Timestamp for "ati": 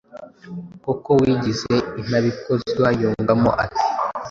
3.63-3.83